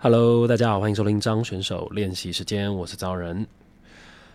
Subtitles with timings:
[0.00, 3.44] Hello，大家好，欢迎收听张选手练习时间，我是招人。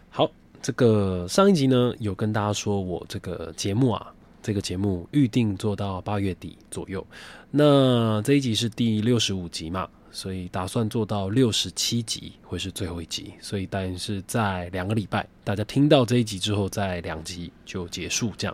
[0.09, 0.29] 好，
[0.61, 7.07] 这个上一集呢，有跟大家说我这个节目啊，这个节目预定做到八月底左右。
[7.49, 18.53] 那这一集是第六十五集嘛，所以打算做到六十七集会是最后一集，所以但是在两个礼拜，大家听到这一集之后，在两集就结束这样。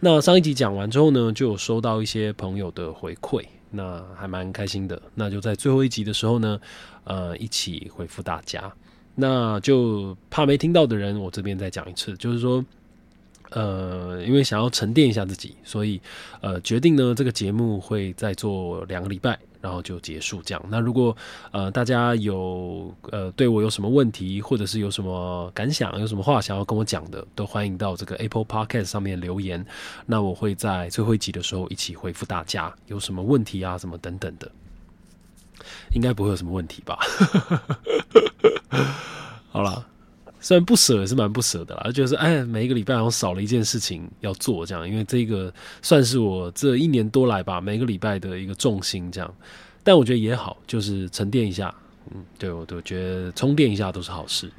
[0.00, 3.42] 那上一集讲完之后呢，就有收到一些朋友的回馈。
[3.72, 6.60] 那还蛮开心的，那就在最后一集的时候呢，
[7.04, 8.72] 呃，一起回复大家。
[9.14, 12.64] 那就怕没听到的人，我这边再讲一次，就是说，
[13.50, 16.00] 呃，因为想要沉淀一下自己，所以
[16.40, 19.38] 呃，决定呢这个节目会再做两个礼拜。
[19.62, 20.62] 然后就结束这样。
[20.68, 21.16] 那如果
[21.52, 29.64] 呃大家有呃对我有什么问题，或者是有什么感想，有什么话想要跟我讲的，都欢迎到这个 Apple Podcast 上面留言。
[30.04, 32.74] 那我会在最后一集的时候一起回复大家。
[32.88, 34.50] 有什么问题啊，什么等等的，
[35.94, 36.98] 应该不会有什么问题吧？
[39.52, 39.86] 好了。
[40.42, 49.34] 虽然不舍也是蛮不舍的啦，就是哎，每一个礼拜好像少了一件事情要做这样，因为这个算是我这一年多来吧，每个礼拜的一个重心这样。
[49.84, 51.74] 但我觉得也好，就是沉淀一下，
[52.12, 54.50] 嗯，对我都觉得充电一下都是好事。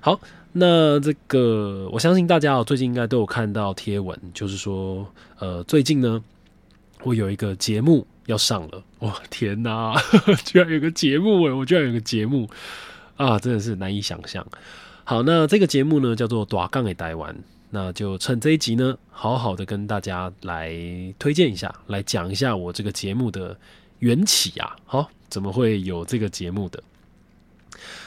[0.00, 0.20] 好，
[0.52, 5.06] 那这个我相信大家最近应该都有看到贴文，就是说，
[5.38, 6.22] 呃，最近呢，
[7.02, 9.94] 我有一个节目要上了，哇，天哪，
[10.44, 12.48] 居然有个节目哎，我居然有个节目
[13.16, 14.46] 啊，真的是难以想象。
[15.06, 17.34] 好，那这个节目呢叫做《短杠给台湾》，
[17.68, 20.72] 那就趁这一集呢，好好的跟大家来
[21.18, 23.54] 推荐一下，来讲一下我这个节目的
[23.98, 24.74] 缘起啊。
[24.86, 26.82] 好，怎么会有这个节目的？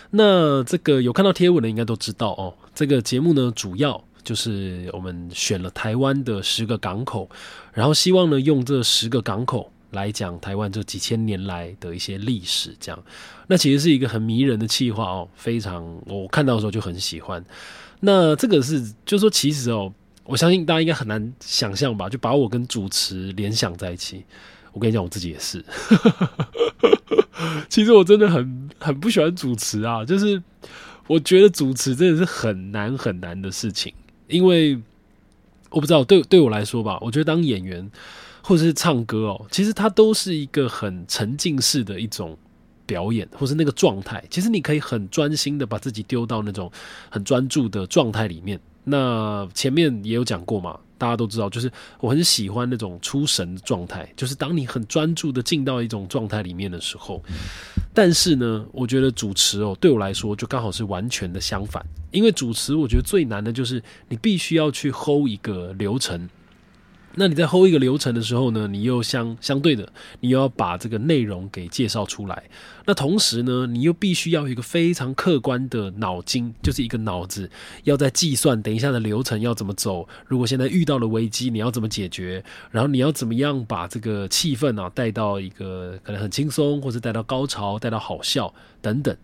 [0.10, 2.52] 那这个有看到贴文的应该都知道哦。
[2.74, 7.30] 这个节目呢，主要就是我们选了台湾的十个港口，
[7.74, 9.72] 然后希望呢用这十个港口。
[9.92, 13.04] 来讲台湾这几千年来的一些历史，这样，
[13.48, 17.44] 那其实是一个很迷人的气话哦，非常我看到的时候就很喜欢。
[18.02, 19.94] 那这个是，就是说，其实哦，
[20.26, 24.24] 我相信大家应该很难想象吧，就把我跟主持联想在一起。
[24.74, 25.64] 我跟你讲，我自己也是。
[27.70, 30.44] 其实我真的很很不喜欢主持啊，就是
[31.08, 33.94] 我觉得主持真的是很难很难的事情，
[34.28, 34.78] 因为
[35.70, 37.90] 我不知道对对我来说吧，我觉得当演员。
[38.48, 42.38] 或者是唱歌哦，其实它都是一个很沉浸式的一种
[42.86, 44.24] 表演，或是那个状态。
[44.30, 46.72] 其实你可以很专心的把自己丢到那种
[47.10, 48.58] 很专注的状态里面。
[48.86, 51.70] 那前面也有讲过嘛，大家都知道，就是
[52.00, 57.22] 我很喜欢那种出神的状态，就是当你很专注的进到一种状态里面的时候。
[57.94, 66.30] 但是呢，我觉得主持哦，对我来说就刚好是完全的相反，因为主持我觉得最难的就是你必须要去 hold 一个流程。
[67.20, 72.44] 那你在 hold 一个流程的时候呢，你又相相对的，你又要把这个内容给介绍出来。
[72.86, 77.50] 那同时呢，你又必须要有一个非常客观的脑筋，就是一个脑子
[77.86, 80.08] 要在计算等一下的流程要怎么走。
[80.28, 82.44] 如果现在遇到了危机，你要怎么解决？
[82.70, 89.18] 然后你要怎么样把这个气氛啊带到一个可能很轻松，或者带到高潮，带到好笑等等。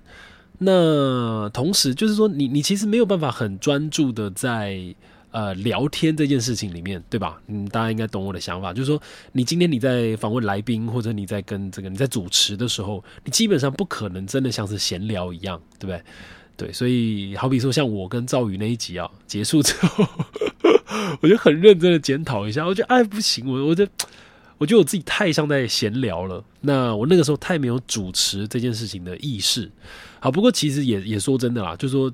[0.58, 4.96] 那同时就是说，你你其实没有办法很专注的在。
[5.34, 7.42] 呃，聊天这件事情里面，对吧？
[7.48, 9.02] 嗯，大家应该懂我的想法，就是说，
[9.32, 16.04] 你今天你在访问来宾，或者你在跟这个你在主持的时候，你基本上不可能真的像是闲聊一样，对不对？
[16.56, 20.08] 对，所以好比说，像我跟赵宇那一集啊，结束之后，
[21.20, 23.92] 我就很认真的检讨一下，我觉得哎不行，我我觉得
[24.60, 29.72] 我觉得我自己太像在闲聊了，那我那个时候太没有主持这件事情的意识。
[30.20, 32.14] 好，不过其实也也说真的啦，就是说。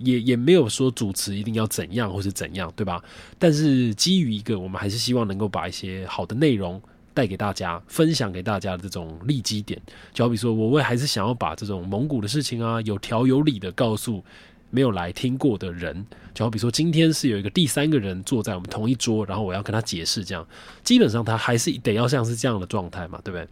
[0.00, 3.02] 也也没有说主持一定要怎样或是怎样，对吧？
[3.38, 6.80] 但是基于一个，我们还是希望能够把一些好的内容
[7.12, 9.80] 带给大家，分享给大家的这种利基点。
[10.12, 14.24] 就好比说，我会还是想要把这种蒙古的事情啊，有条有理的告诉
[14.70, 16.06] 没有来听过的人。
[16.32, 20.46] 就好比说，今天是有一个第三个人坐在我们同一桌，然后我要跟他解释，这样
[20.82, 23.46] 基本上他还是得要像是这样的状态嘛，对不对？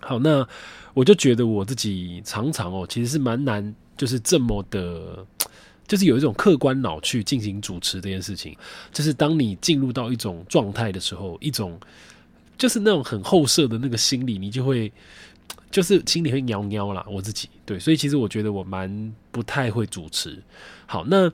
[0.00, 0.46] 好，那
[0.94, 5.26] 我就觉得我自己常常哦，其实是蛮难，就是这么的。
[5.88, 8.54] 就是有一种客观脑去进行主持这件事情，
[8.92, 11.80] 就是当你进入到一种状态的时候，一种
[12.58, 14.92] 就是那种很后设的那个心理，你就会
[15.70, 17.04] 就是心里会喵喵啦。
[17.08, 20.40] 我自己对，所以其实我觉得我蛮不太会主持。
[20.86, 21.32] 好，那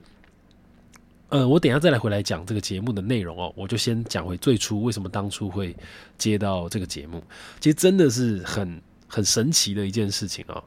[1.27, 5.75] 呃，我等下再来回来讲这个节目的内容哦，我就先讲回最初为什么当初会
[6.17, 7.21] 接到这个节目，
[7.59, 10.63] 其实真的是很很神奇的一件事情啊。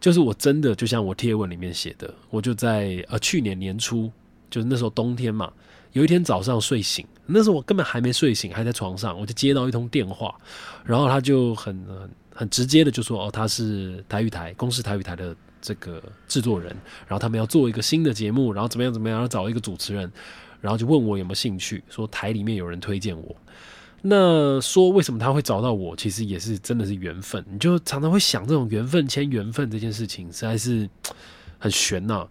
[0.00, 4.10] 就是我真的就像我贴文里面写的，我就在呃去年年初，
[4.48, 5.52] 就是那时候冬天嘛，
[5.92, 10.34] 有一天早上睡醒，那时候我根本还没睡醒，还在床上，我就接到一通电话，
[10.84, 11.86] 然后他就很
[12.34, 16.74] 很直接的就说哦，他是台语台公司台语台的这个制作人，
[17.06, 20.10] 然后他们要做一个新的节目，然后怎么样怎么样，要找一个主持人，
[20.62, 23.36] 然后就问我有没有兴趣，说台里面有人推荐我。
[24.02, 27.44] 那说为什么他会找到我，其实也是真的是缘分。
[27.50, 30.88] 你就常常会想这种缘分牵缘分这件事情，实在是
[31.58, 32.26] 很悬呐。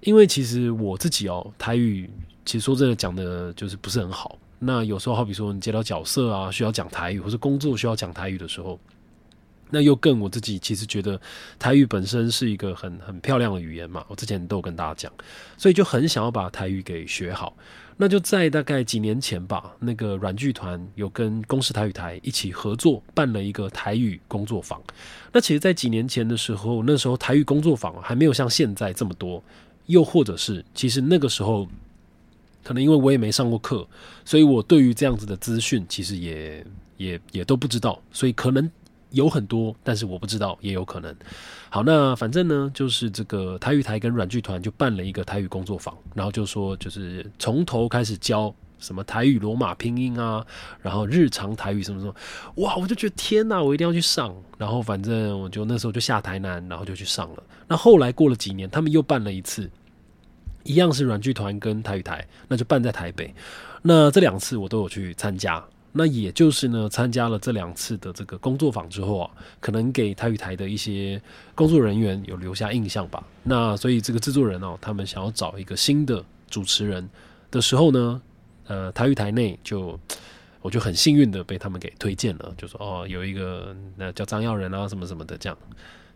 [0.00, 2.10] 因为其实我自己哦，台语
[2.44, 4.36] 其实说真的讲的就是不是很好。
[4.58, 8.80] 那有时候好比说你接到角色啊，需要讲台语，或者工作需要讲台语的时候，
[9.70, 11.20] 那又更我自己其实觉得
[11.56, 14.04] 台语本身是一个很很漂亮的语言嘛。
[14.08, 15.12] 我之前都有跟大家讲，
[15.56, 17.54] 所以就很想要把台语给学好。
[17.96, 24.82] 那就在大概几年前吧，那个软剧团有跟公视台语台一起合作办了一个台语工作坊。
[25.32, 29.42] 那其实，在几年前的时候，那时候台语工作坊还没有像现在这么多，
[29.86, 31.68] 又或者是其实那个时候，
[32.64, 33.86] 可能因为我也没上过课，
[34.24, 36.66] 所以我对于这样子的资讯其实也
[36.96, 38.70] 也也都不知道，所以可能。
[39.12, 41.14] 有很多，但是我不知道，也有可能。
[41.70, 50.44] 好，那反正呢，就是这个台语台跟软剧团就办了一个台语工作坊，然后就说就是从头开始教什么台语罗马拼音啊，
[50.80, 52.14] 然后日常台语什么什么，
[52.56, 54.34] 哇，我就觉得天哪，我一定要去上。
[54.58, 57.42] 然后反正我就那时候就下台南，然后就去上了。
[57.66, 59.70] 那后来过了几年，他们又办了一次，
[60.64, 63.34] 一样是软剧团跟台语台，那就办在台北。
[63.80, 65.64] 那这两次我都有去参加。
[65.94, 69.30] 那也就是呢，参加了这两次的这个工作坊之后啊，
[69.60, 71.20] 可能给台语台的一些
[71.54, 73.22] 工作人员有留下印象吧。
[73.42, 77.06] 那所以这个制作人哦，他们想要找一个新的主持人
[77.50, 78.22] 的时候呢，
[78.66, 80.00] 呃，台语台内就
[80.62, 85.58] 我就很幸运的被他们给推荐了，就说哦，有一个那叫张耀仁啊，什么什么的这样，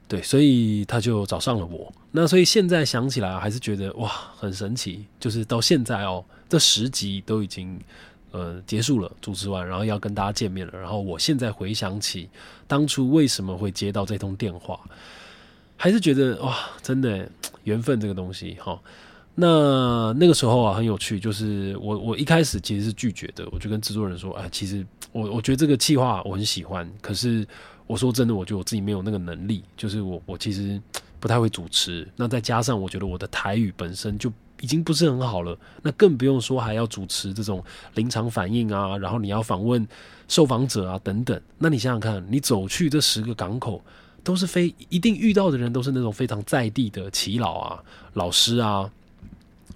[0.08, 1.92] 对，所以他就找上了我。
[2.12, 7.78] 那所以现在想起来还是觉得哇，很神奇，就是到现在哦，这十集都已经。
[8.36, 10.78] 呃，结束了，主持完，然后要跟大家见面了。
[10.78, 12.28] 然后我现在回想起
[12.66, 14.78] 当初为什么会接到这通电话，
[15.74, 17.26] 还是觉得哇，真的
[17.64, 18.78] 缘分这个东西哈。
[19.34, 27.46] 那那个时候啊，很有趣，就是我我一开始其实是拒绝的，我就跟制作人说，哎，其实我我觉得这个计划我很喜欢，可是
[27.86, 30.78] 我说真的，我觉得我自己没有那个能力，就是我我其实
[31.18, 34.30] 不太会主持，那再加上我觉得我的台语本身就。
[34.60, 37.62] 已经不是很好了，那更不用说还要主持这种
[37.94, 39.86] 临场反应啊，然后你要访问
[40.28, 41.40] 受访者啊等等。
[41.58, 43.82] 那你想想看，你走去这十个港口，
[44.24, 47.82] 都是非一定遇到的人，都是那种非常在地的耆老啊、
[48.14, 48.90] 老师啊，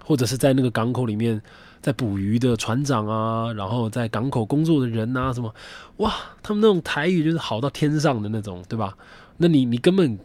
[0.04, 1.40] 或者是在那个港口里面
[1.82, 5.54] 在捕鱼的船长啊，然后在港口工作的人啊，什么
[5.98, 8.96] 哇，他们那种台语就是好到天上的那种，对吧？
[9.36, 10.18] 那你你根本。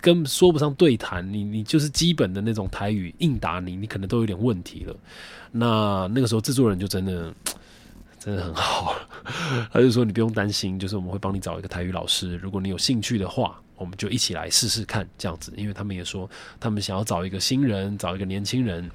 [0.00, 4.96] 跟说不上对谈，你你就是基本的那种台语应答你，你可能都有点问题了。
[5.52, 7.32] 那那个时候制作人就真的
[8.18, 8.94] 真的很好，
[9.72, 15.52] 他就说你不用担心，就是我们会帮你找一个台语老师，如果你有兴趣的话，我们就一起来试试看这样子。
[15.56, 16.28] 因为他们也说
[16.58, 18.90] 他们想要找一个新人，找一个年轻人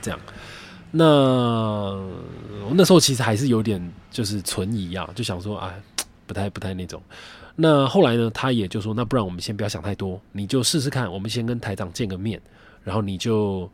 [0.00, 0.20] 这样。
[0.92, 5.82] 那我那时候其实还是有点就是存疑啊，就想说哎，
[6.26, 7.02] 不太不太那种。
[7.54, 8.30] 那后来呢？
[8.34, 11.10] 他也就说，那不然我们先不要想太多，你就试试看。
[11.10, 12.38] 我们先跟台长见个面，
[12.84, 13.70] 然后你就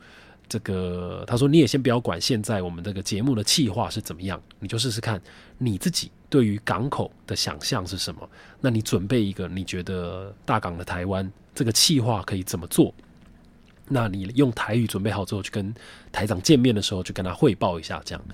[0.48, 5.20] 这个，他说你也先不要管现在我们这个节目的企划是怎么样，你就试试看
[5.58, 8.28] 你自己对于港口的想象是什么。
[8.60, 12.94] 那你准备一个你觉得大港的台湾这个企划可以怎么做？
[13.88, 15.74] 那你用台语准备好之后，去跟
[16.12, 18.24] 台长见面的时候，就跟他汇报一下，这样。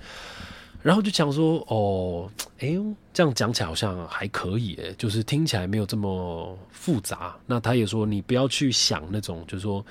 [0.88, 2.74] 然后就讲说，哦，哎，
[3.12, 7.36] 这样讲起来好像还可以，诶，就是听起来没有这么复杂。
[7.44, 9.84] 那他也说，你不要去想那种，就是说，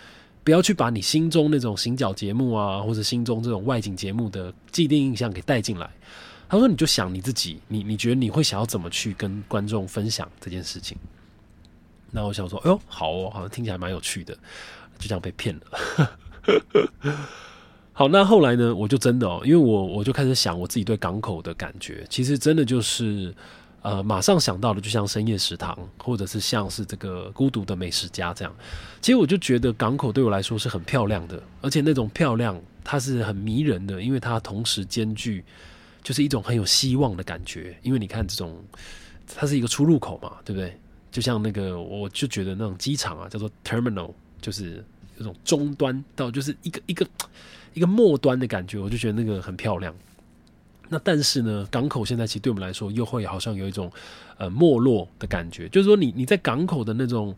[0.43, 5.87] 不要去把你心中那种行脚节目啊，或者心中这种外景节目的既定印象给带进来。
[6.49, 10.97] 他说，你就想你自己，你你觉得你会想要怎么去跟观众分享这件事情？
[12.09, 14.33] 那我想说，哎呦，好哦，好像听起来蛮有趣的，
[14.97, 16.17] 就这样被骗了。
[17.97, 18.75] 好，那后来呢？
[18.75, 23.33] 我就真的哦，因为我我就开始想我自己对港口的感觉，其实真的就是，
[23.81, 28.55] 呃，马上想到的，就像深夜食堂，或者是像是这个孤独的美食家这样。
[29.01, 35.43] 其实我就觉得港口对我来说是很漂亮的，而且那种漂亮它是很迷人的，因为它同时兼具
[36.03, 37.75] 就是一种很有希望的感觉。
[37.81, 38.63] 因为你看这种，
[39.35, 40.79] 它是一个出入口嘛，对不对？
[41.11, 44.85] 就像那个，我就觉得那种机场啊，叫做 terminal，就是
[45.15, 47.03] 那种终端到就是一个一个。
[47.73, 49.93] 一个末端的感觉，我就觉得那个很漂亮。
[50.89, 53.91] 那但是呢，港口现在其实对我们来说，又会好像有一种
[54.37, 55.67] 呃没落的感觉。
[55.67, 57.35] 就是说，你你在港口的那种，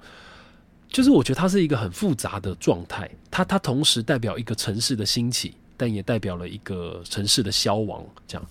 [0.88, 3.10] 就是我觉得它是一个很复杂的状态。
[3.32, 8.06] 它它同时代表一个城市的兴起，但也代表了一个城市的消亡。
[8.28, 8.48] 这样。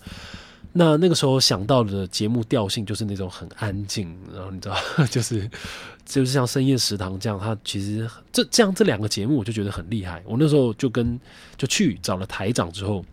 [0.71, 4.77] 那那个时候想到的节目调性就是那种很安静，然后你知道，
[5.09, 5.49] 就是
[6.05, 10.21] 就是像深夜食堂这样，它其实这这样这两个节目我就觉得很厉害。
[10.25, 11.19] 我那时候就跟
[11.57, 13.03] 就去找了台长之后，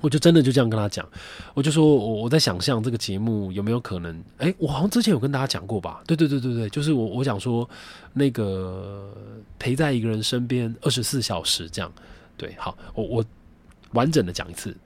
[0.00, 1.04] 我就真的就这样跟他讲，
[1.52, 6.00] 我就说我我在想象这个节目有没有可能，哎，我好像之前有跟大家讲过吧？
[6.06, 7.68] 对对对对对，就是我我想说
[8.12, 9.12] 那个
[9.58, 11.92] 陪在一个人身边二十四小时这样，
[12.36, 13.24] 对，好，我我
[13.92, 14.76] 完整的讲一次。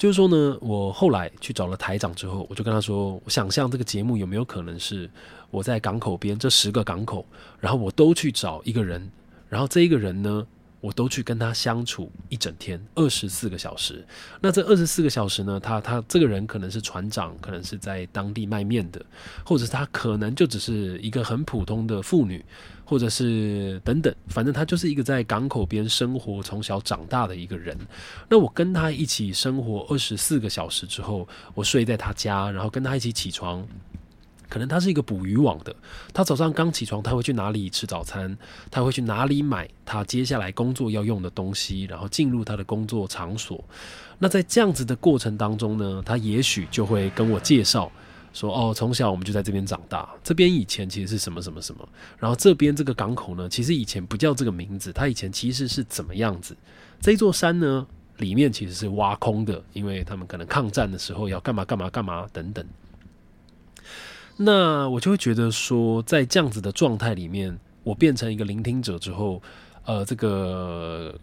[0.00, 5.10] 就是说呢，我后来去找了台长之后，我就跟他说，我想象这个节目有没有可能是
[5.50, 7.22] 我在港口边这十个港口，
[7.58, 9.10] 然后我都去找一个人，
[9.46, 10.46] 然后这一个人呢，
[10.80, 14.04] 我都去跟他相处一整天，二十四个小时。
[14.40, 19.04] 那这二十四个小时呢，他他这个人可能是船长，可能是在当地卖面的，
[19.44, 22.44] 或者他可能就只是一个很普通的妇女。
[22.82, 27.78] 或者是等等，反正他就是一个在港口边生活、从小长大的一个人。
[28.28, 33.64] 那我跟他一起生活二十四个小时之后，我睡在他家，然后跟他一起起床。
[34.50, 35.74] 可能他是一个捕鱼网的，
[36.12, 38.36] 他早上刚起床，他会去哪里吃早餐？
[38.70, 41.84] 他会去哪里买他接下来工作要用的东西？
[41.84, 43.64] 然后进入他的工作场所。
[44.18, 47.90] 那在这样子的过程当中呢，他也许就会跟我介绍。
[48.32, 50.08] 说哦，从小我们就在这边长大。
[50.22, 56.56] 这边以前其实是什么什么什么，然后这边这个港口呢，其实以前不叫这个名字，它以前其实是怎么样子？
[57.00, 57.84] 这座山呢，
[58.18, 62.64] 里面其实是挖空的，因为他们可能抗战的时候要干嘛干嘛干嘛等等。
[64.42, 69.42] 那我就会觉得说，在这样子的状态里面，我变成一个聆听者之后，
[69.84, 71.14] 呃，这个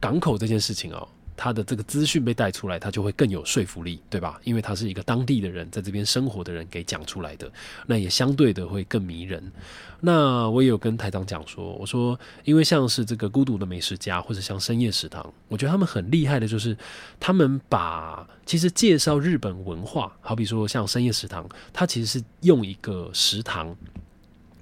[0.00, 1.06] 港口这件事情哦。
[1.36, 4.40] 他的这个资讯被带出来，他就会更有说服力，对吧？
[4.42, 7.50] 因为他是一个当地的人，在这边生活的人给讲出来的，
[7.86, 9.52] 那也相对的会更迷人。
[10.00, 16.76] 那我也有跟台长讲说，我说，因为像是这个孤独的美食家，或者像深夜食堂，我觉得他们很厉害的，就是
[17.20, 23.76] 他们把其实介绍日本文化，好比说像深夜食堂，它其实是用一个食堂，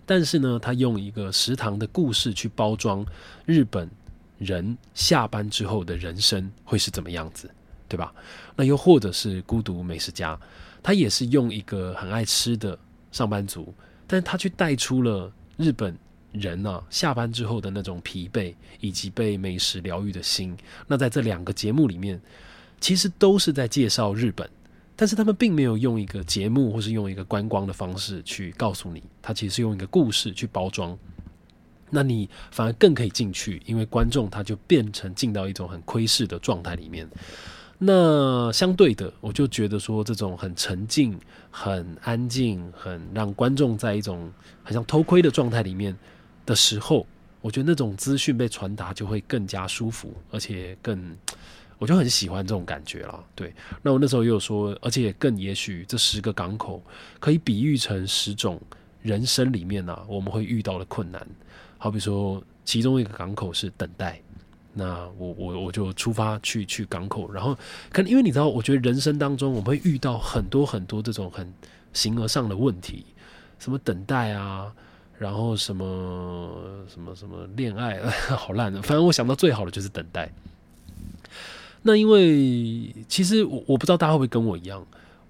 [0.06, 3.04] 但是呢，他用一个食堂的故事去包装
[3.44, 3.88] 日本。
[4.38, 7.50] 人下班之后的人生会是怎么样子，
[7.88, 8.12] 对吧？
[8.56, 10.38] 那又或者是孤独美食家，
[10.82, 12.78] 他也是用一个很爱吃的
[13.12, 13.72] 上班族，
[14.06, 15.96] 但是他却带出了日本
[16.32, 20.56] 人啊下班之后的那种疲惫以及被美食疗愈的心。
[20.86, 22.20] 那在这两个节目里面，
[22.80, 24.48] 其实都是在介绍日本，
[24.96, 30.98] 但是他们并没有用一个节目或是用一个观光的方式去告诉你，他其实是用一个故事去包装。
[31.94, 37.08] 那你反而更可以进去，因为观众他就变成进到一种很窥视的状态里面。
[37.78, 41.18] 那相对的，我就觉得说这种很沉静、
[41.50, 44.32] 很安静、很让观众在一种
[44.62, 45.94] 很像偷窥的状态里面
[46.46, 47.06] 的时候，
[47.40, 51.16] 我觉得那种资讯被传达就会更加舒服，而且更，
[51.78, 53.22] 我就很喜欢这种感觉了。
[53.34, 56.82] 对，那我那时候也有说，而且更也许这十个港口
[57.18, 58.58] 可以比喻成十种
[59.02, 61.26] 人生里面呢我们会遇到的困难。
[61.84, 64.18] 好比说，其中一个港口是等待，
[64.72, 67.54] 那我我我就出发去去港口，然后
[67.92, 71.52] 可能因为你知道，我觉得人生当中我们会遇到很多很多这种很
[71.92, 73.04] 形而上的问题，
[73.58, 74.72] 什么等待啊，
[75.18, 78.00] 然后什么什么什么恋爱，
[78.34, 80.32] 好烂的，反正我想到最好的就是等待。
[81.82, 84.82] 那因为其实我我不知道大家会不会跟我一样，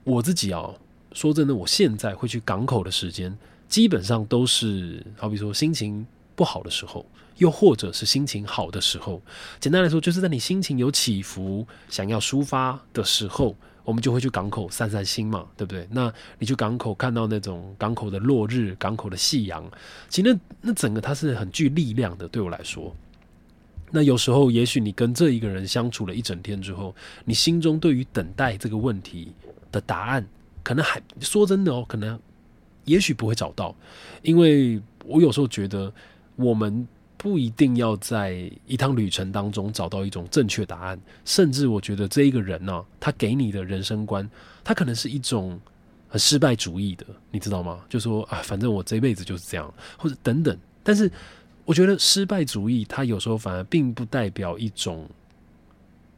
[0.04, 0.70] 我自己啊，
[1.14, 3.36] 说真的，我现在会去港口的时间，
[3.68, 6.06] 基本上都是好比说心情。
[6.34, 7.04] 不好的时候，
[7.38, 9.20] 又或者是心情好的时候，
[9.60, 15.86] 简单来说，就是在你心情有起伏、想要抒发的时候，我们就会去港口散散心嘛，对不对？
[15.90, 19.68] 那你去港口看到那种港口的落日、港口的夕阳，
[20.08, 22.26] 其实那那整个它是很具力量的。
[22.28, 22.94] 对我来说，
[23.90, 29.32] 那有时候也许你跟这一个人相处了一整天之后，你心中对于等待这个问题
[29.70, 30.26] 的答案，
[30.62, 32.18] 可能还说真的哦，可能
[32.84, 33.74] 也许不会找到，
[34.22, 35.92] 因为我有时候觉得。
[36.36, 36.86] 我们
[37.16, 44.28] 不一定要在一趟旅程当中找到一种正确答案，甚至我觉得这一个人呢，他给你的人生观，
[44.62, 45.58] 他可能是一种
[46.08, 47.84] 很失败主义的，你知道吗？
[47.88, 50.58] 就说啊，反正我这辈子就是这样，或者等等。
[50.82, 51.10] 但是
[51.64, 55.08] 我觉得失败主义，它有时候反而并不代表一种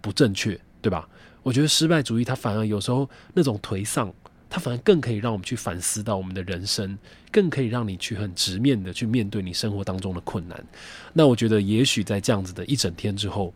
[0.01, 1.09] 不正确，对吧？
[1.43, 4.13] 我觉得失败主义，它反而有时候那种颓丧。
[4.49, 6.97] 它反而更可以让我们去反思到我们的人生，
[7.33, 10.65] 更可以让你去很直面的去面对你生活当中的困难。
[11.13, 13.53] 那我觉得，也许在这样子的一整天之后，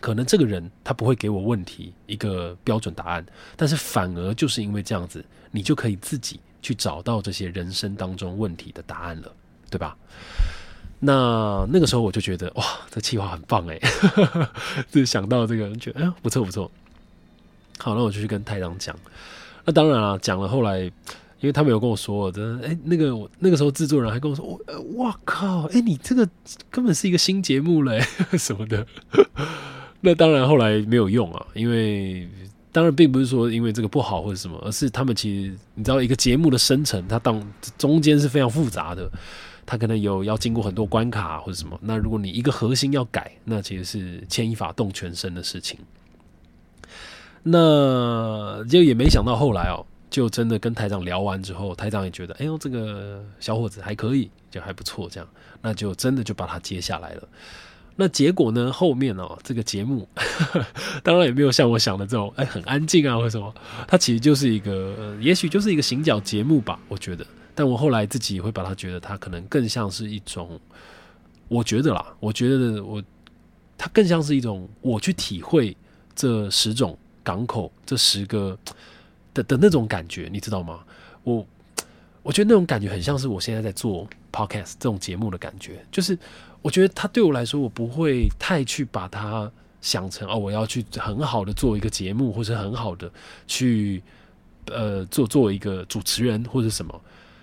[0.00, 3.24] 可能这个人他不会给我问题一个标准答案，
[3.56, 9.34] 但是反而就是因为这样子，你就可以自己去找到这些人生当中问题的答案了，
[9.70, 9.96] 对吧？
[11.00, 13.78] 那那个时候我就觉得，哇，这计划很棒哎，
[14.92, 16.70] 就想到这个，觉得哎不错不错。
[17.78, 18.96] 好，那我就去跟太郎讲。
[19.64, 24.60] 那当然啊，讲了后来，因为他们有跟我说，真的，哎，那个我那个时候制作人还跟我说，我，
[24.96, 26.28] 哇靠，哎，你这个
[26.70, 28.00] 根本是一个新节目嘞，
[28.38, 28.86] 什么的。
[30.00, 32.28] 那当然后来没有用啊，因为
[32.70, 37.42] 当然并不是说因为这个不好或者什么，而是他们其实你知道，一个节目的生成，它当
[37.78, 39.10] 中间是非常复杂的，
[39.64, 41.78] 它可能有要经过很多关卡或者什么。
[41.82, 45.78] 那如果你一个核心要改，那其实是牵一发动全身的事情。
[47.44, 55.28] 那就也没想到后来哦，就真的跟台长聊完之后，台长也觉得，哎呦，这个小伙子还可以，就还不错，这样，
[55.60, 57.28] 那就真的就把他接下来了。
[57.96, 58.72] 那结果呢？
[58.72, 60.08] 后面哦，这个节目
[61.04, 63.54] 当然也没有像我想的这种，哎，很安静啊，或什么。
[63.86, 67.24] 它其实就是一个，也许就是一个行脚节目吧，我觉得。
[67.54, 70.58] 但我后来自己会把它觉得，它可能更像是一种，
[71.46, 73.00] 我觉得啦，我觉得我，
[73.78, 75.76] 它更像是一种我去体会
[76.16, 76.98] 这十种。
[77.24, 78.56] 港口这十个
[79.32, 80.84] 的的那种感觉，你知道吗？
[81.24, 81.44] 我
[82.22, 86.16] 我觉得那种感觉很像是我现在在做 podcast 这种节目的感觉，就是
[86.62, 89.50] 我觉得它对我来说，我不会太去把它
[89.80, 93.10] 想成哦，我要去很好的做一个节目，或者很好的
[93.46, 94.02] 去
[94.66, 97.00] 呃做做一个主持人或者什么。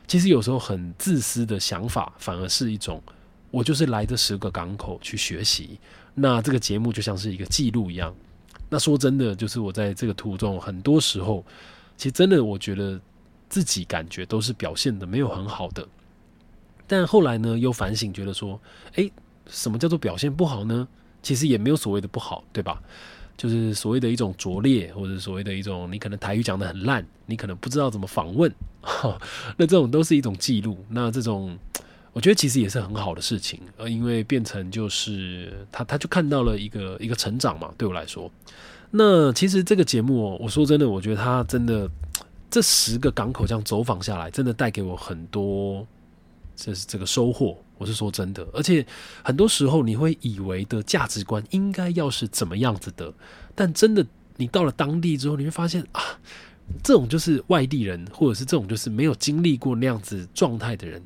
[0.07, 3.01] 其实有时候很自私的想法，反而是一种
[3.49, 5.79] 我就是来这十个港口去学习，
[6.15, 8.13] 那这个节目就像是一个记录一样。
[8.73, 11.45] 那说真的，就是我在这个途中，很多时候，
[11.97, 12.97] 其实真的，我觉得
[13.49, 15.85] 自己感觉都是表现的没有很好的。
[16.87, 18.57] 但后来呢，又反省，觉得说，
[18.95, 19.11] 哎，
[19.45, 20.87] 什么叫做表现不好呢？
[21.21, 22.81] 其实也没有所谓的不好，对吧？
[23.35, 28.49] 就是所谓的一种拙劣，或者所谓的一种，你可能台语讲的很烂，你可能不知道怎么访问，
[29.57, 30.77] 那这种都是一种记录。
[30.87, 31.59] 那这种。
[32.13, 37.73] 我觉得其实也是很好的事情，呃，因为变成就是他，他就看到了一个一个成长嘛。
[37.77, 38.29] 对我来说，
[38.89, 41.89] 那其实这个节目，我说真的，我觉得他真的
[42.49, 45.87] 这十个港口这样走访下来，真的带给我很多，
[46.55, 47.57] 这是这个收获。
[47.77, 48.85] 我是说真的，而且
[49.23, 53.11] 很多时候你会以为的价值观应该要是怎么样子的，
[53.55, 56.01] 但真的你到了当地之后，你会发现啊，
[56.83, 61.01] 这种就是外地人，或者是这种就是没有经历过那样子状态的人。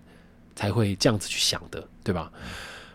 [0.55, 2.31] 才会这样子去想的，对吧？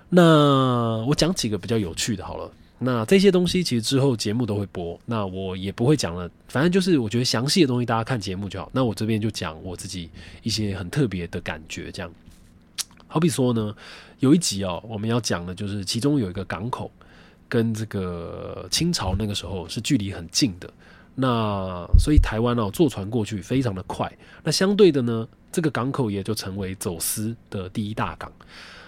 [0.09, 2.51] 那我讲几个比较有趣的，好了。
[2.83, 6.29] 那这些东西其实之后节目都会播，那我也不会讲了。
[6.49, 8.70] 反正就是我觉得详细的东西大家看节目就好。
[8.73, 10.09] 那我这边就讲我自己
[10.42, 12.11] 一些很特别的感觉，这样。
[13.07, 13.75] 好比说呢，
[14.20, 16.90] 有一集哦，我们要讲的就是其中有一个港口
[17.49, 20.73] 跟这个清朝那个时候是距离很近的，
[21.21, 24.11] 那所以台湾哦坐船过去非常的快。
[24.43, 25.29] 那相对的呢？
[25.53, 28.31] 这个港口也就成为走私的第一大港。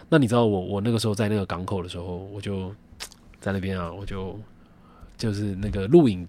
[0.09, 2.73] 那你知道我我那个时候在那个港口的时候，我就
[3.40, 4.38] 在那边啊，我就
[5.18, 6.25] 就是那个录影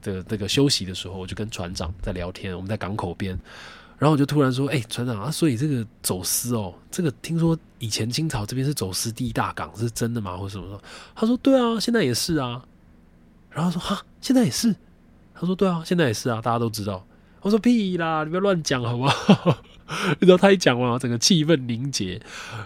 [0.00, 2.56] 的这个休息的时候，我就跟船长在聊天。
[2.56, 3.38] 我们在港口边，
[3.98, 10.34] 然后我就突然说：“哎，船长啊，所以这个走私哦，这个听说以前清朝这边是走私第一大港，是真的吗？
[10.34, 10.80] 或者什么？”
[11.14, 12.64] 他说：“对啊，现在也是啊。”
[13.52, 14.74] 然后说：“哈，现在也是。”
[15.34, 17.04] 他说：“对啊，现在也是啊，大家都知道。”
[17.42, 19.58] 我说：“屁啦，你不要乱讲好不好？”
[20.18, 22.18] 你知道他一讲完，整个气氛凝结，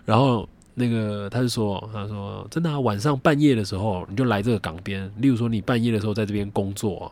[0.04, 5.10] 然后那个他就说：“他说真的啊，晚上半夜的时候，你就来这个港边。
[5.16, 7.10] 例如说，你半夜的时候在这边工作，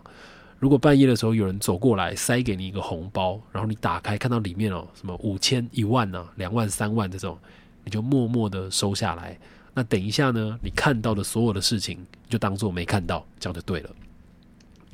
[0.60, 7.36] 如果半夜的时候有人走过来塞给你一个红包，然后你打开看到里面哦，什么五千、一万呢、两万、三万这种，
[7.82, 9.36] 你就默默的收下来。
[9.74, 13.90] 那等一下呢，你看到的所有的事情，就当做没看到，这样就对了。”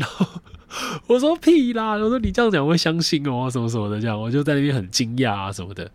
[0.02, 0.26] 然 后
[1.06, 1.92] 我说屁啦！
[1.92, 5.88] 我说你这样讲我会相信哦，什么什么的这样，我就在那边很惊讶啊什么的。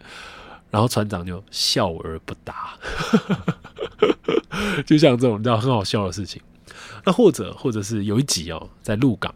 [0.70, 2.78] 然后船长就笑而不答，
[4.86, 6.42] 就像这种你知道很好笑的事情。
[7.06, 9.34] 那或者或者是有一集哦，在鹿港，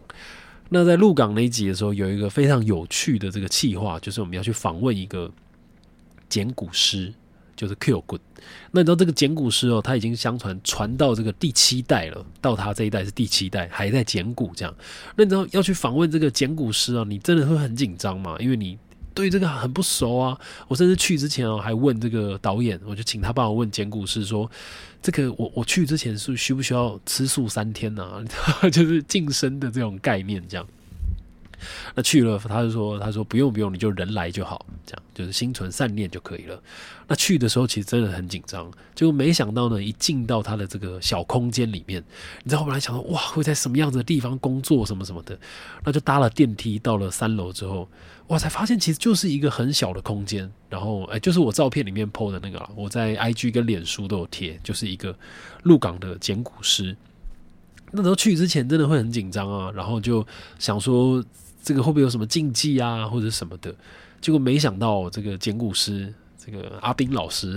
[0.69, 5.31] 那在鹿港那一集的时候，有一个非常有趣的这个企划，就是我们要去访问一个
[6.27, 7.13] 简古师。
[7.61, 8.21] 就是 Q Good，
[8.71, 14.75] 那你知道这个捡骨师哦，他已经相传传到这个第七代了，到他这一代是第七代，还在捡骨这样。
[15.15, 18.35] 那你知道要去访问这个捡骨师啊，你真的会很紧张吗？
[18.39, 18.79] 因为你
[19.13, 20.35] 对这个很不熟啊。
[20.67, 24.49] 我甚至去之前哦，还问这个导演，我就请他帮我问捡骨师说，
[25.03, 28.25] 这个我我去之前是需不需要吃素三天呢？
[28.73, 30.67] 就是晋升的这种概念这样。
[31.93, 36.59] 那去了，他就说：“他说不用不用，你就人来就好，这样就是心存善念就可以了。”
[37.11, 42.01] 那去的时候其实真的很紧张，就没想到呢，一进到他的这个小空间里面，
[42.41, 45.37] 你知道，我本来想说哇，会在什么样子的地方工作什么什么的，
[45.83, 47.85] 那就搭了电梯到了三楼之后，
[48.27, 55.13] 哇，才发现其实就是一个很小的空间，然后哎，就是我照片里面 PO 的那个，我在 IG 跟脸书都有贴，就是一个
[55.63, 56.95] 鹿港的简古诗。
[57.91, 60.25] 那时候去之前真的会很紧张啊，然后就
[60.59, 61.21] 想说
[61.61, 63.75] 这个会不会有什么禁忌啊，或者什么的。
[64.21, 67.55] 结果没想到这个简古诗，这个阿斌老师，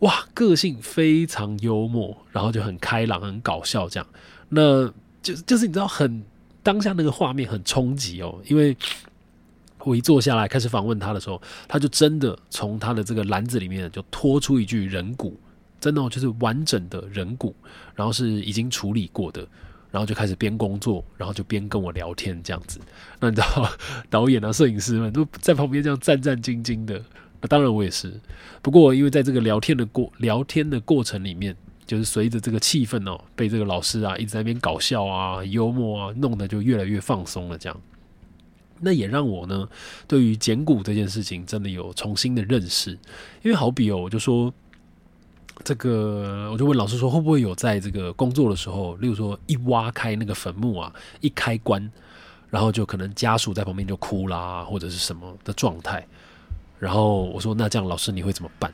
[0.00, 4.06] 哇，个性非常幽默，然后就很开朗、很搞笑这样。
[4.50, 4.86] 那
[5.22, 6.22] 就就是你知道，很
[6.62, 8.76] 当下那个画面很冲击哦，因为
[9.80, 15.40] 我一坐下来开始访问他的时候，他就真的从他的这个篮子里面就拖出一具人骨，
[15.80, 17.54] 真的就是完整的人骨，
[17.94, 19.46] 然后是已经处理过的。
[19.88, 22.78] 然后就开始边工作，然后就边跟我聊天这样子。
[23.18, 23.70] 那你知道
[24.10, 27.00] 导演啊、摄影师们都在旁边这样战战兢兢的。
[27.46, 28.20] 当然我也是。
[28.62, 31.56] 不过因为在这个聊天的过聊天的过程里面，
[31.86, 37.56] 就是随着这个气氛哦，被这个老师啊一直在那边搞笑啊、幽默啊，弄得就越来越放松了。
[37.56, 37.80] 这样，
[38.80, 39.68] 那也让我呢
[40.06, 42.92] 对于捡骨这件事情真的有重新的认识。
[43.42, 44.52] 因为好比哦，我就说。
[45.64, 51.90] 这个我就问老师说，会不会有在这个工作的时候，例如说一挖开那个坟墓啊，一开棺，
[52.50, 56.06] 然后就可能家属在旁边就哭啦，或者是什么的状态。
[56.78, 58.72] 然后我说，那这样老师你会怎么办？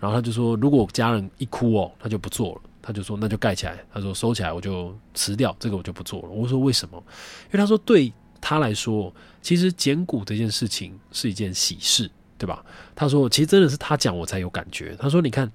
[0.00, 2.60] 然后他就说，如果家人一哭哦，他就不做了。
[2.82, 3.78] 他就说，那就盖起来。
[3.92, 6.28] 他说收起来，我就辞掉这个，我就不做了。
[6.28, 7.02] 我说为什么？
[7.46, 12.64] 因为他说对他来说，其实捡骨这件事情是一件喜事，对吧？
[12.94, 14.96] 他说，其实真的是他讲我才有感觉。
[14.98, 15.50] 他说，你看。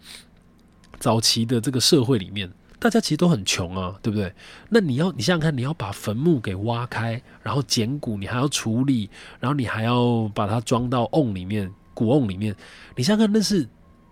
[1.00, 4.34] 早期的这个社会里面，大家其实都很穷啊，对不对？
[4.68, 9.10] 那你要你想想看，你要把坟墓给挖开，然后捡骨，你还要处理，
[9.40, 12.56] 然后你还要把它装到瓮里面，古瓮里面，
[12.96, 13.68] 你想想看，那是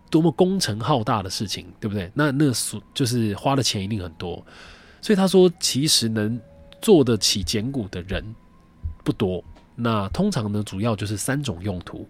[0.09, 2.11] 多么工程浩大的事情，对不对？
[2.13, 4.45] 那那所就是花的钱一定很多，
[5.01, 6.37] 所以他说，其实能
[6.81, 8.21] 做得起简骨的人
[9.05, 9.41] 不多。
[9.75, 12.05] 那通常呢，主要就是三种用途，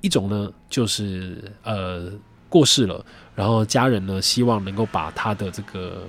[0.00, 2.10] 一种呢就是呃。
[2.52, 3.02] 过世了，
[3.34, 6.06] 然后家人呢希望能够把他的这个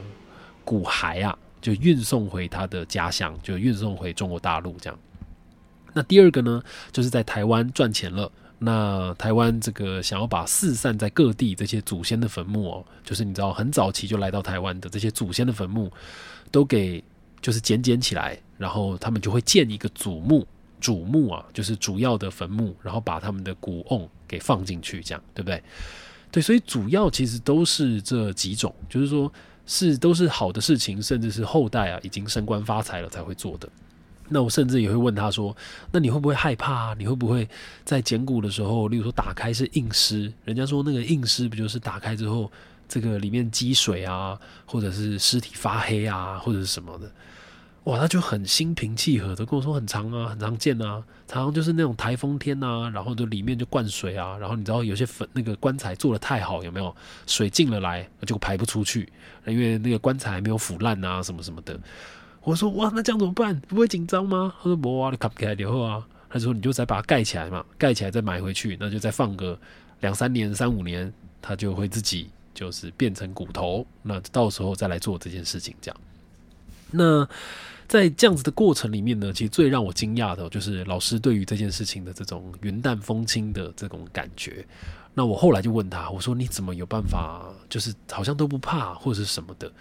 [0.66, 5.00] 骨骸啊，就运送回他的家乡，就运送回中国大陆这样。
[5.94, 6.62] 那第二个呢，
[6.92, 8.30] 就是在台湾赚钱了，
[8.66, 15.92] 那台湾这个想要把四散在各地这些祖先的坟墓哦，就是你知道很早期就来到台湾的这些祖先的坟墓，
[16.50, 17.04] 都给
[17.42, 20.48] 就是捡捡起来，然后他们就会建一个祖墓，
[20.80, 25.62] 主墓啊，就是主要的坟墓，然后把他们的骨瓮给放进去，这样对不对？
[26.32, 29.32] 对，所以主要其实都是这几种，就是说，
[29.66, 33.68] 是都是好的事情，甚至是后代啊已经升官发财了才会做的。
[34.30, 35.56] 那我甚至也会问他说
[35.92, 36.94] ：“那你会不会害怕？
[36.96, 37.48] 你会不会
[37.84, 40.32] 在捡骨的时候，例如说打开是硬尸？
[40.46, 42.52] 人家说那个硬尸不就是打开之后，
[42.88, 47.12] 这个里面积水啊，或者是尸体发黑啊，或者是什么的？”
[47.84, 56.96] 哇，他就很心平气和的跟我说：“很长啊，很常见啊，常常就是那种台风天呐，然后就里面就灌水啊，然后你知道有些坟那个棺材做的太好，有没有
[57.28, 59.12] 水进了来就排不出去，
[59.46, 61.78] 因为那个棺材还没有腐烂啊，什么什么的。”
[62.44, 63.60] 我说：“哇，那这样怎么办？
[63.62, 69.58] 不会紧张吗？”他说：“不啊，你卡不起来以后啊。”他说：“你就再把它盖起来嘛，盖起来再买回去，那就再放个
[70.02, 76.00] 两三年、三五年，它就会自己就是变成骨头，那到时候再来做这件事情，这样。”
[76.92, 77.28] 那。
[77.86, 84.66] 在这样子的过程里面呢，其实最让我惊讶的就是老师对于这件事情的这种云淡风轻的这种感觉。
[85.14, 89.72] 那我后来就问他，我说你怎么有办法，就是好像都不怕或者是什么的？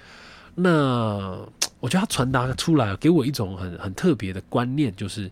[0.55, 1.39] 那
[1.83, 5.29] 我觉得他传达出来给我一种很很特别的观念，就是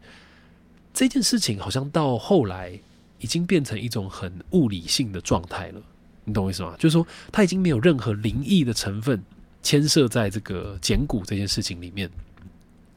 [0.92, 2.76] 这件事情好像到后来
[3.20, 5.80] 已经变成一种很物理性的状态了。
[6.24, 6.74] 你懂我意思吗？
[6.76, 9.22] 就是说他已经没有任何灵异的成分
[9.62, 12.10] 牵涉在这个捡骨这件事情里面。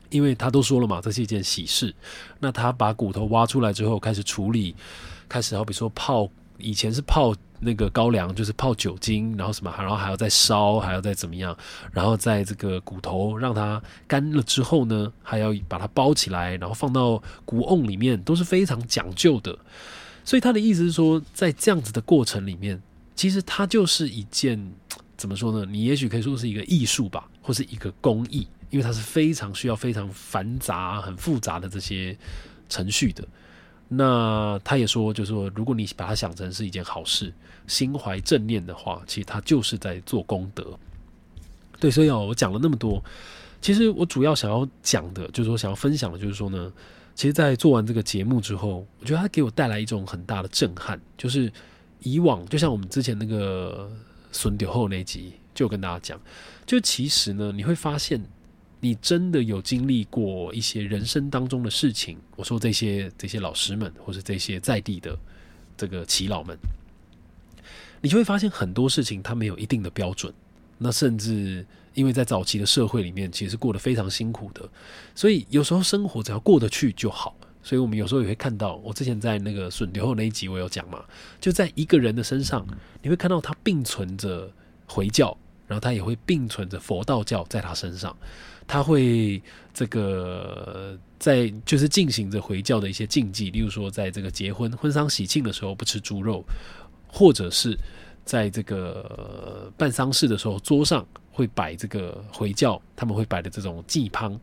[0.09, 1.93] 因为他都说了嘛，这是一件喜事。
[2.39, 4.75] 那他把骨头挖出来之后，开始处理，
[5.29, 11.55] 开始好比说泡，以前是泡那个高粱，就是泡酒精，然后什么，然后还要再烧，还要再怎么样，
[11.91, 19.57] 然后在这个骨头让它干了之后呢，还要把它包起来，然后放到骨瓮里面，都是非常讲究的。
[20.25, 22.81] 所以他的意思是说，在这样子的过程里面，
[23.15, 24.73] 其实它就是一件
[25.17, 25.65] 怎么说呢？
[25.69, 28.47] 你也许可以说是一个艺术吧，或是一个工艺。
[28.69, 32.17] 因为它是非常需要非常繁杂、很复杂的这些
[32.67, 33.23] 程序的。
[33.95, 37.33] 那他也说，就是说，如果你把它想成是一件好事，
[37.67, 40.77] 心怀正念的话，其实他就是在做功德。
[41.79, 43.03] 对，所以哦，我讲了那么多，
[43.61, 46.71] 其实我主要想要讲的，就是说想要分享的，就是说呢，
[47.15, 51.51] 其实，在做完这个节目之后，我觉得它给我带来一种很大的震撼，就是
[51.99, 53.91] 以往，就像我们之前那个
[54.31, 56.19] 孙丢后那集，就跟大家讲，
[56.65, 58.23] 就其实呢，你会发现。
[58.83, 62.17] 你真的有经历过一些人生当中的事情？
[62.35, 65.17] 我说这些这些老师们，或者这些在地的
[65.77, 66.57] 这个耆老们，
[68.01, 70.33] 你就会发现很多事情它没有一定的标准。
[70.77, 74.69] 那甚至因为在早期的社会里面，其实是过得非常辛苦的，
[75.15, 77.33] 所以有时候生活只要过得去就好。
[77.63, 81.05] 所以我们有时候也会看到，我之前在那个损牛后那一集我有讲嘛，
[81.39, 82.67] 就在一个人的身上，
[83.01, 84.51] 你会看到他并存着
[84.85, 88.13] 回教，然后他也会并存着佛道教在他身上，
[88.67, 89.41] 他会
[89.73, 96.43] 这个在就是进行着回教的一些禁忌，例如说在这个结婚婚丧喜庆的时候不吃猪肉，
[97.07, 97.77] 或者是
[98.25, 104.39] 在这个办丧事的时候桌上会摆这个回教他们会摆的这种祭汤。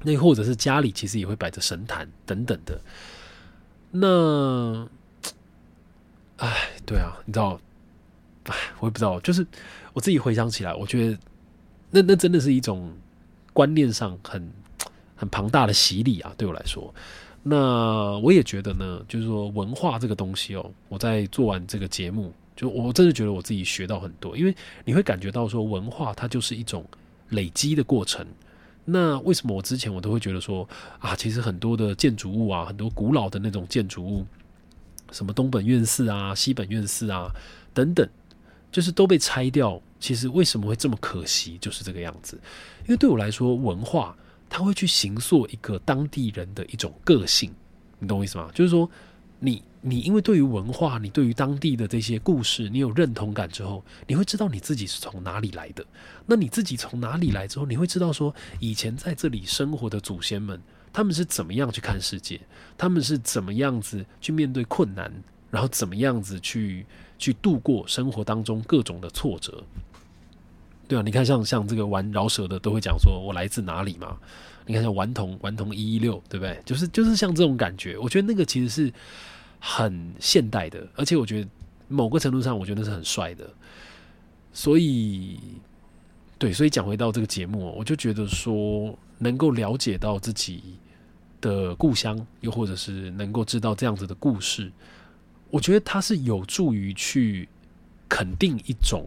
[0.00, 2.80] 那或者是家里其实也会摆着神坛等等的，
[3.90, 4.88] 那，
[6.36, 7.60] 哎，对啊，你知道，
[8.44, 9.44] 哎，我也不知道，就是
[9.92, 11.18] 我自己回想起来，我觉得
[11.90, 12.96] 那那真的是一种
[13.58, 14.52] 观念上很
[15.16, 16.94] 很庞大的洗礼啊，对我来说。
[17.42, 26.84] 那我也觉得呢，就是说文化这个东西哦，我在做完这个节目，就我真的觉得我自己学到很多，因为你会感觉到说文化它就是一种
[27.30, 28.24] 累积的过程。
[28.84, 30.68] 那为什么我之前我都会觉得说
[31.00, 34.24] 啊，其实很多的建筑物啊，很多古老的那种建筑物，
[35.10, 37.28] 什么东本院寺啊、西本院寺啊
[37.74, 38.08] 等等，
[38.70, 39.82] 就是都被拆掉。
[40.00, 42.40] 其实为什么会这么可惜，就是这个样子。
[42.82, 44.16] 因为对我来说，文化
[44.48, 47.52] 它会去形塑一个当地人的一种个性，
[47.98, 48.50] 你懂我意思吗？
[48.54, 48.90] 就是说
[49.38, 49.62] 你。
[49.80, 55.86] 你因为对于文化，你对于当地的这些故事，你有认同感之后，你会知道你自己是从哪里来的。
[56.26, 60.60] 那你自己从哪里来之后，你会知道说，以前在这里生活的祖先们，
[60.92, 62.40] 他们是怎么样去看世界，
[62.76, 65.10] 他们是怎么样子去面对困难，
[65.48, 66.84] 然后怎么样子去
[67.16, 69.62] 去度过生活当中各种的挫折。
[70.88, 74.16] 对啊，你看像像这个玩饶舌的都会讲说我来自哪里嘛？
[74.66, 76.60] 你看像顽童顽童一一六，对不对？
[76.64, 78.92] 就是就是像这种感觉，我觉得那个其实是。
[79.60, 81.48] 很现代的，而且我觉得
[81.88, 83.44] 某个程度上，我觉得是很帅的。
[84.52, 85.36] 所以，
[86.38, 90.62] 对，所以讲回到这个节目，我就觉得说，能够了解到自己
[91.40, 94.70] 的故乡，又或者是能够知道这样子的故事，
[95.50, 97.48] 我觉得它是有助于去
[98.08, 99.04] 肯定一种，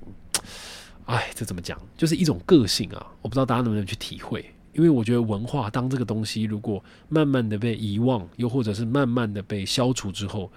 [1.06, 1.80] 哎，这怎么讲？
[1.98, 3.08] 就是一种个性啊！
[3.22, 4.54] 我不知道大家能不能去体会。
[4.74, 10.50] 因为我觉得文化当这个东西如果慢慢的被遗忘，又或者是慢慢的被消除之后，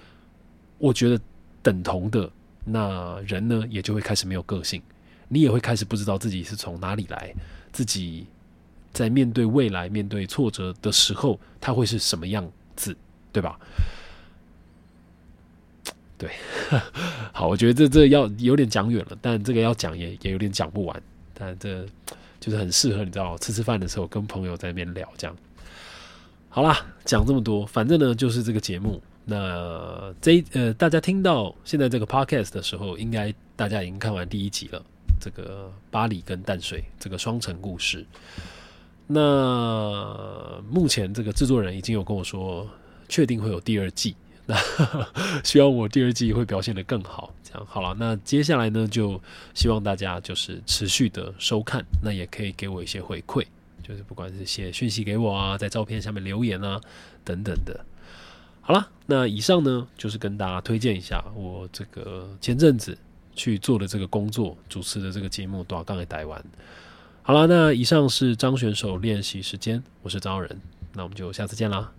[0.78, 1.20] 我觉得
[1.62, 2.30] 等同的
[2.64, 4.80] 那人呢，也就会开始没有个性，
[5.28, 7.35] 你也会开始不知道自己是从哪里来，
[7.72, 8.28] 自己
[8.92, 12.96] 在面对未来、面对挫折的时候，他会是什么样子，
[13.33, 13.59] 对吧？
[16.18, 16.31] 对，
[17.33, 21.87] 好，我觉得这这要有点讲远了，但这个要讲也也有点讲不完，但这。
[22.40, 25.35] 就是很适合你知道吃吃饭的时候跟朋友在那边聊这样，
[26.50, 29.00] 好啦，讲这么多，反正呢就是这个节目。
[29.24, 34.83] 那这呃大家听到现在这个 podcast 的时候，应该大家已经看完第一集了。
[35.18, 38.05] 这个巴黎跟淡水这个双城故事。
[39.07, 42.68] 那目前这个制作人已经有跟我说，
[43.09, 44.14] 确定会有第二季。
[44.46, 44.57] 那
[45.42, 47.33] 希望我第二季会表现得更好。
[47.42, 49.20] 这样好了，那接下来呢，就
[49.54, 53.44] 希望大家就是持续的收看，那也可以给我一些回馈，
[53.83, 56.80] 就是不管是写讯息给我啊，在照片下面留言啊，
[57.24, 57.85] 等等的。
[58.61, 62.96] 好了，那以上呢，就是跟大家推荐一下我这个前阵子
[63.35, 66.40] 去做的这个工作，主持的这个节目《短杠给台湾》。
[67.22, 70.61] 好了，那以上是张选手练习时间，我是张人，
[70.92, 71.92] 那我们就下次见啦。